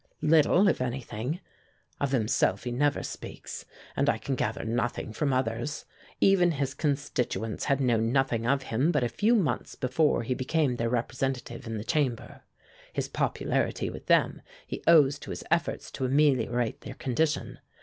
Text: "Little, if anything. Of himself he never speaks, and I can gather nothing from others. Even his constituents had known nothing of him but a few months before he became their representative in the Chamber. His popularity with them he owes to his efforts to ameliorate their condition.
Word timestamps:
"Little, 0.23 0.67
if 0.67 0.81
anything. 0.81 1.41
Of 1.99 2.09
himself 2.11 2.63
he 2.63 2.71
never 2.71 3.03
speaks, 3.03 3.65
and 3.95 4.09
I 4.09 4.17
can 4.17 4.33
gather 4.33 4.65
nothing 4.65 5.13
from 5.13 5.31
others. 5.31 5.85
Even 6.19 6.53
his 6.53 6.73
constituents 6.73 7.65
had 7.65 7.79
known 7.79 8.11
nothing 8.11 8.47
of 8.47 8.63
him 8.63 8.91
but 8.91 9.03
a 9.03 9.07
few 9.09 9.35
months 9.35 9.75
before 9.75 10.23
he 10.23 10.33
became 10.33 10.77
their 10.77 10.89
representative 10.89 11.67
in 11.67 11.77
the 11.77 11.83
Chamber. 11.83 12.41
His 12.91 13.07
popularity 13.09 13.91
with 13.91 14.07
them 14.07 14.41
he 14.65 14.81
owes 14.87 15.19
to 15.19 15.29
his 15.29 15.43
efforts 15.51 15.91
to 15.91 16.05
ameliorate 16.05 16.81
their 16.81 16.95
condition. 16.95 17.59